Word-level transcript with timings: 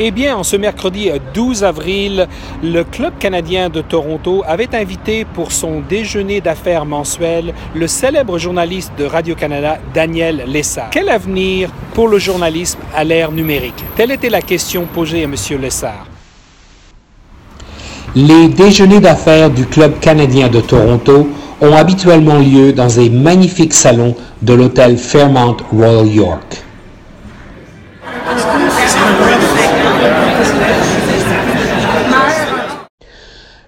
Eh 0.00 0.12
bien, 0.12 0.36
en 0.36 0.44
ce 0.44 0.54
mercredi 0.54 1.10
12 1.34 1.64
avril, 1.64 2.28
le 2.62 2.84
Club 2.84 3.14
canadien 3.18 3.68
de 3.68 3.80
Toronto 3.80 4.44
avait 4.46 4.72
invité 4.76 5.24
pour 5.24 5.50
son 5.50 5.80
déjeuner 5.80 6.40
d'affaires 6.40 6.86
mensuel 6.86 7.52
le 7.74 7.88
célèbre 7.88 8.38
journaliste 8.38 8.92
de 8.96 9.04
Radio-Canada, 9.04 9.78
Daniel 9.92 10.44
Lessard. 10.46 10.90
Quel 10.92 11.08
avenir 11.08 11.70
pour 11.94 12.06
le 12.06 12.20
journalisme 12.20 12.78
à 12.94 13.02
l'ère 13.02 13.32
numérique? 13.32 13.82
Telle 13.96 14.12
était 14.12 14.30
la 14.30 14.40
question 14.40 14.86
posée 14.86 15.22
à 15.22 15.24
M. 15.24 15.34
Lessard. 15.60 16.06
Les 18.14 18.46
déjeuners 18.46 19.00
d'affaires 19.00 19.50
du 19.50 19.66
Club 19.66 19.98
canadien 19.98 20.46
de 20.46 20.60
Toronto 20.60 21.28
ont 21.60 21.74
habituellement 21.74 22.38
lieu 22.38 22.72
dans 22.72 23.00
un 23.00 23.10
magnifique 23.10 23.74
salon 23.74 24.14
de 24.42 24.54
l'hôtel 24.54 24.96
Fairmont 24.96 25.56
Royal 25.72 26.06
York. 26.06 26.67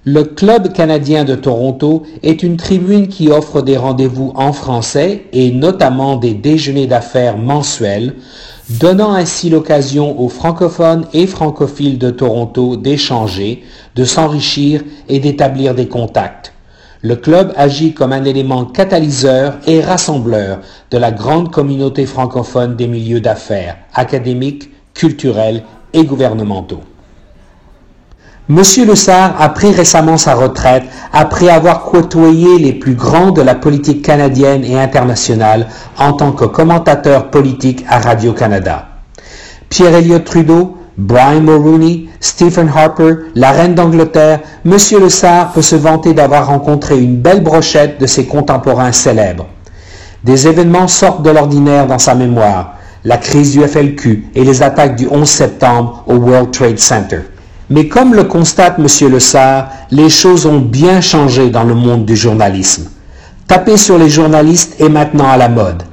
Le 0.06 0.24
Club 0.24 0.72
canadien 0.72 1.24
de 1.24 1.34
Toronto 1.34 2.04
est 2.22 2.42
une 2.42 2.56
tribune 2.56 3.08
qui 3.08 3.28
offre 3.30 3.60
des 3.60 3.76
rendez-vous 3.76 4.32
en 4.34 4.54
français 4.54 5.24
et 5.34 5.50
notamment 5.50 6.16
des 6.16 6.32
déjeuners 6.32 6.86
d'affaires 6.86 7.36
mensuels, 7.36 8.14
donnant 8.70 9.12
ainsi 9.12 9.50
l'occasion 9.50 10.18
aux 10.18 10.30
francophones 10.30 11.04
et 11.12 11.26
francophiles 11.26 11.98
de 11.98 12.08
Toronto 12.08 12.76
d'échanger, 12.76 13.62
de 13.94 14.04
s'enrichir 14.06 14.82
et 15.10 15.18
d'établir 15.18 15.74
des 15.74 15.88
contacts. 15.88 16.54
Le 17.02 17.16
club 17.16 17.52
agit 17.56 17.92
comme 17.92 18.14
un 18.14 18.24
élément 18.24 18.64
catalyseur 18.64 19.58
et 19.66 19.82
rassembleur 19.82 20.60
de 20.90 20.96
la 20.96 21.12
grande 21.12 21.50
communauté 21.50 22.06
francophone 22.06 22.74
des 22.74 22.86
milieux 22.86 23.20
d'affaires, 23.20 23.76
académiques, 23.92 24.70
culturels 24.94 25.62
et 25.92 26.04
gouvernementaux. 26.04 26.80
Monsieur 28.50 28.84
Le 28.84 28.96
Sart 28.96 29.36
a 29.38 29.50
pris 29.50 29.70
récemment 29.70 30.16
sa 30.16 30.34
retraite 30.34 30.82
après 31.12 31.48
avoir 31.48 31.84
côtoyé 31.84 32.58
les 32.58 32.72
plus 32.72 32.94
grands 32.94 33.30
de 33.30 33.42
la 33.42 33.54
politique 33.54 34.02
canadienne 34.02 34.64
et 34.64 34.76
internationale 34.76 35.68
en 35.96 36.14
tant 36.14 36.32
que 36.32 36.46
commentateur 36.46 37.30
politique 37.30 37.84
à 37.88 38.00
Radio-Canada. 38.00 38.88
Pierre 39.68 39.94
Elliott 39.94 40.24
Trudeau, 40.24 40.78
Brian 40.98 41.42
Mulroney, 41.42 42.08
Stephen 42.18 42.68
Harper, 42.74 43.18
la 43.36 43.52
reine 43.52 43.76
d'Angleterre, 43.76 44.40
Monsieur 44.64 44.98
Le 44.98 45.10
Sart 45.10 45.52
peut 45.52 45.62
se 45.62 45.76
vanter 45.76 46.12
d'avoir 46.12 46.48
rencontré 46.48 46.98
une 46.98 47.18
belle 47.18 47.44
brochette 47.44 48.00
de 48.00 48.06
ses 48.06 48.24
contemporains 48.24 48.90
célèbres. 48.90 49.46
Des 50.24 50.48
événements 50.48 50.88
sortent 50.88 51.22
de 51.22 51.30
l'ordinaire 51.30 51.86
dans 51.86 52.00
sa 52.00 52.16
mémoire, 52.16 52.74
la 53.04 53.16
crise 53.16 53.52
du 53.52 53.60
FLQ 53.60 54.24
et 54.34 54.42
les 54.42 54.64
attaques 54.64 54.96
du 54.96 55.06
11 55.06 55.28
septembre 55.28 56.02
au 56.08 56.14
World 56.14 56.50
Trade 56.50 56.80
Center. 56.80 57.20
Mais 57.70 57.86
comme 57.86 58.14
le 58.14 58.24
constate 58.24 58.80
M. 58.80 58.86
Le 59.08 59.20
Sart, 59.20 59.68
les 59.92 60.10
choses 60.10 60.44
ont 60.44 60.58
bien 60.58 61.00
changé 61.00 61.50
dans 61.50 61.62
le 61.62 61.74
monde 61.74 62.04
du 62.04 62.16
journalisme. 62.16 62.90
Taper 63.46 63.76
sur 63.76 63.96
les 63.96 64.10
journalistes 64.10 64.80
est 64.80 64.88
maintenant 64.88 65.28
à 65.28 65.36
la 65.36 65.48
mode. 65.48 65.84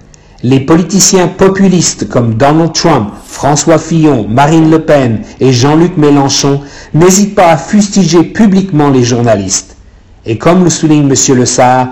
Les 0.41 0.59
politiciens 0.59 1.27
populistes 1.27 2.09
comme 2.09 2.33
Donald 2.33 2.73
Trump, 2.73 3.09
François 3.27 3.77
Fillon, 3.77 4.27
Marine 4.27 4.71
Le 4.71 4.79
Pen 4.85 5.21
et 5.39 5.53
Jean-Luc 5.53 5.97
Mélenchon 5.97 6.61
n'hésitent 6.95 7.35
pas 7.35 7.51
à 7.51 7.57
fustiger 7.57 8.23
publiquement 8.23 8.89
les 8.89 9.03
journalistes. 9.03 9.77
Et 10.25 10.39
comme 10.39 10.63
le 10.63 10.71
souligne 10.71 11.09
M. 11.11 11.37
Le 11.37 11.45
Sart, 11.45 11.89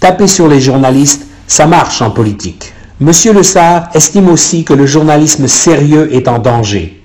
taper 0.00 0.26
sur 0.26 0.48
les 0.48 0.60
journalistes, 0.60 1.26
ça 1.46 1.66
marche 1.66 2.02
en 2.02 2.10
politique. 2.10 2.72
M. 3.00 3.12
Le 3.34 3.42
Sart 3.44 3.88
estime 3.94 4.28
aussi 4.28 4.64
que 4.64 4.74
le 4.74 4.86
journalisme 4.86 5.46
sérieux 5.46 6.12
est 6.12 6.26
en 6.26 6.40
danger. 6.40 6.97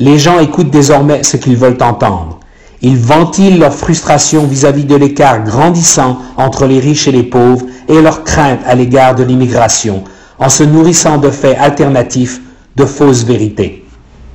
Les 0.00 0.18
gens 0.18 0.40
écoutent 0.40 0.70
désormais 0.70 1.22
ce 1.22 1.36
qu'ils 1.36 1.58
veulent 1.58 1.76
entendre. 1.82 2.40
Ils 2.80 2.96
ventilent 2.96 3.58
leur 3.58 3.74
frustration 3.74 4.46
vis-à-vis 4.46 4.84
de 4.84 4.96
l'écart 4.96 5.44
grandissant 5.44 6.16
entre 6.38 6.64
les 6.64 6.80
riches 6.80 7.06
et 7.06 7.12
les 7.12 7.22
pauvres 7.22 7.66
et 7.86 8.00
leur 8.00 8.24
crainte 8.24 8.60
à 8.66 8.74
l'égard 8.74 9.14
de 9.14 9.24
l'immigration, 9.24 10.02
en 10.38 10.48
se 10.48 10.64
nourrissant 10.64 11.18
de 11.18 11.28
faits 11.28 11.58
alternatifs, 11.60 12.40
de 12.76 12.86
fausses 12.86 13.24
vérités. 13.24 13.84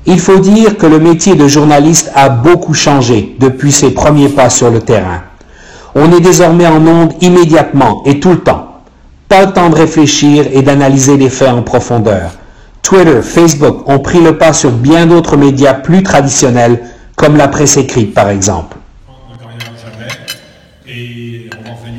Il 0.06 0.20
faut 0.20 0.38
dire 0.38 0.78
que 0.78 0.86
le 0.86 1.00
métier 1.00 1.34
de 1.34 1.48
journaliste 1.48 2.12
a 2.14 2.30
beaucoup 2.30 2.76
changé 2.76 3.36
depuis 3.40 3.72
ses 3.72 3.90
premiers 3.90 4.30
pas 4.30 4.52
sur 4.52 4.70
le 4.70 4.82
terrain. 4.82 5.24
On 5.96 6.12
est 6.12 6.22
désormais 6.22 6.68
en 6.68 6.86
onde 6.86 7.14
immédiatement 7.22 8.04
et 8.06 8.20
tout 8.20 8.30
le 8.30 8.42
temps. 8.42 8.82
Pas 9.28 9.48
le 9.48 9.54
temps 9.54 9.72
de 9.72 9.76
réfléchir 9.76 10.46
et 10.54 10.62
d'analyser 10.62 11.18
les 11.18 11.32
faits 11.32 11.50
en 11.50 11.64
profondeur. 11.64 12.34
Twitter, 12.86 13.24
Facebook 13.24 13.90
ont 13.90 13.98
pris 13.98 14.22
le 14.22 14.38
pas 14.38 14.54
sur 14.54 14.70
bien 14.70 15.08
d'autres 15.08 15.38
médias 15.38 15.74
plus 15.74 16.04
traditionnels, 16.04 16.84
comme 17.16 17.36
la 17.36 17.48
presse 17.48 17.78
écrite 17.78 18.14
par 18.14 18.30
exemple. 18.30 18.78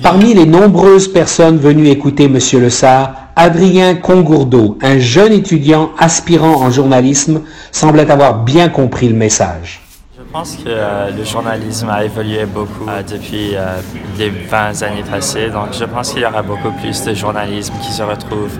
Parmi 0.00 0.32
les 0.32 0.46
nombreuses 0.46 1.08
personnes 1.08 1.58
venues 1.58 1.88
écouter 1.88 2.26
M. 2.26 2.38
Le 2.60 2.70
Sart, 2.70 3.14
Adrien 3.34 3.96
Congourdeau, 3.96 4.78
un 4.80 5.00
jeune 5.00 5.32
étudiant 5.32 5.90
aspirant 5.98 6.62
en 6.62 6.70
journalisme, 6.70 7.42
semblait 7.72 8.08
avoir 8.08 8.44
bien 8.44 8.68
compris 8.68 9.08
le 9.08 9.16
message. 9.16 9.85
Je 10.26 10.32
pense 10.32 10.56
que 10.56 10.62
euh, 10.66 11.10
le 11.16 11.24
journalisme 11.24 11.88
a 11.88 12.04
évolué 12.04 12.44
beaucoup 12.46 12.88
euh, 12.88 13.02
depuis 13.02 13.54
euh, 13.54 13.80
les 14.18 14.28
20 14.28 14.82
années 14.82 15.04
passées. 15.08 15.50
Donc, 15.50 15.68
je 15.72 15.84
pense 15.84 16.12
qu'il 16.12 16.22
y 16.22 16.26
aura 16.26 16.42
beaucoup 16.42 16.72
plus 16.72 17.04
de 17.04 17.14
journalisme 17.14 17.72
qui 17.80 17.92
se 17.92 18.02
retrouve 18.02 18.58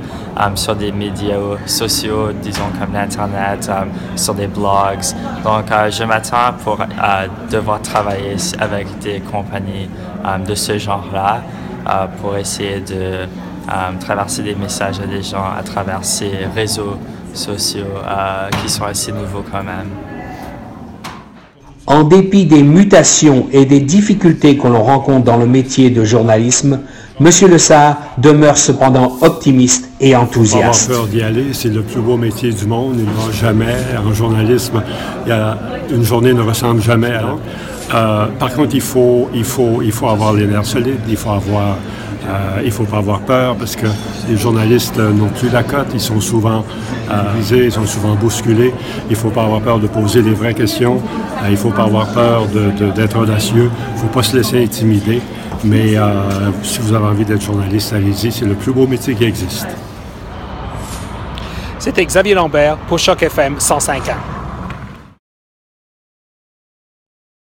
sur 0.54 0.77
des 0.77 0.93
médias 0.93 1.37
sociaux, 1.66 2.31
disons 2.32 2.71
comme 2.78 2.93
l'Internet, 2.93 3.71
sur 4.15 4.34
des 4.34 4.47
blogs. 4.47 5.04
Donc, 5.44 5.66
je 5.91 6.04
m'attends 6.04 6.53
pour 6.62 6.78
devoir 7.50 7.81
travailler 7.83 8.37
avec 8.59 8.98
des 8.98 9.21
compagnies 9.21 9.88
de 10.47 10.54
ce 10.54 10.77
genre-là 10.78 11.41
pour 12.21 12.37
essayer 12.37 12.81
de 12.81 13.27
traverser 13.98 14.43
des 14.43 14.54
messages 14.54 15.00
à 15.00 15.06
des 15.06 15.22
gens 15.22 15.50
à 15.59 15.62
travers 15.62 16.04
ces 16.04 16.31
réseaux 16.54 16.98
sociaux 17.33 17.97
qui 18.62 18.69
sont 18.69 18.84
assez 18.84 19.12
nouveaux 19.12 19.44
quand 19.50 19.65
même. 19.65 20.16
En 21.86 22.02
dépit 22.02 22.47
des 22.47 22.62
mutations 22.62 23.47
et 23.52 23.64
des 23.64 23.80
difficultés 23.80 24.56
que 24.56 24.66
l'on 24.66 24.82
rencontre 24.82 25.24
dans 25.24 25.36
le 25.36 25.47
métier 25.47 25.91
de 25.91 26.04
journalisme, 26.04 26.80
M. 27.20 27.30
Le 27.48 27.58
Sart 27.58 27.97
demeure 28.19 28.58
cependant 28.58 29.16
optimiste 29.20 29.88
et 30.00 30.16
enthousiaste. 30.16 30.91
Avoir 30.91 31.00
peur 31.00 31.08
d'y 31.08 31.22
aller, 31.22 31.47
c'est 31.52 31.72
le 31.72 31.82
plus 31.82 32.00
beau 32.00 32.16
métier 32.16 32.52
du 32.52 32.66
monde. 32.66 32.97
Il 32.98 33.04
n'y 33.04 33.36
jamais, 33.36 33.76
en 34.04 34.12
journalisme, 34.12 34.82
une 35.91 36.02
journée 36.02 36.34
ne 36.34 36.42
ressemble 36.42 36.82
jamais 36.82 37.12
à 37.12 37.22
l'autre. 37.22 37.42
Euh, 37.94 38.26
par 38.38 38.53
contre, 38.53 38.74
il 38.74 38.80
faut, 38.80 39.28
il, 39.32 39.44
faut, 39.44 39.80
il 39.82 39.92
faut 39.92 40.08
avoir 40.08 40.32
les 40.32 40.47
nerfs 40.47 40.66
solides, 40.66 41.00
il 41.08 41.16
faut 41.16 41.30
avoir 41.30 41.76
euh, 42.28 42.60
il 42.60 42.66
ne 42.66 42.70
faut 42.70 42.84
pas 42.84 42.98
avoir 42.98 43.20
peur 43.20 43.56
parce 43.56 43.76
que 43.76 43.87
les 44.28 44.37
journalistes 44.37 44.98
n'ont 44.98 45.28
plus 45.28 45.48
la 45.48 45.62
cote, 45.62 45.87
ils 45.94 46.00
sont 46.00 46.20
souvent 46.20 46.64
visés, 47.37 47.60
euh, 47.60 47.64
ils 47.66 47.72
sont 47.72 47.87
souvent 47.87 48.14
bousculés. 48.14 48.75
Il 49.09 49.12
ne 49.12 49.16
faut 49.16 49.31
pas 49.31 49.44
avoir 49.44 49.60
peur 49.60 49.78
de 49.78 49.87
poser 49.87 50.22
les 50.22 50.32
vraies 50.32 50.54
questions, 50.54 50.97
euh, 51.42 51.47
il 51.47 51.53
ne 51.53 51.56
faut 51.56 51.70
pas 51.70 51.84
avoir 51.84 52.09
peur 52.09 52.47
d'être 52.94 53.19
audacieux, 53.19 53.70
il 53.91 53.94
ne 53.94 54.00
faut 54.00 54.12
pas 54.12 54.22
se 54.22 54.36
laisser 54.36 54.62
intimider. 54.62 55.20
Mais 55.65 55.94
si 56.62 56.81
vous 56.81 56.94
avez 56.94 57.06
envie 57.06 57.25
d'être 57.25 57.42
journaliste, 57.42 57.92
allez-y, 57.92 58.31
c'est 58.31 58.44
le 58.44 58.54
plus 58.54 58.72
beau 58.72 58.86
métier 58.86 59.15
qui 59.15 59.25
existe. 59.25 59.66
C'était 61.78 62.04
Xavier 62.04 62.34
Lambert 62.34 62.76
pour 62.88 62.98
Choc 62.98 63.22
FM 63.22 63.59
105 63.59 64.09
ans. 64.10 64.35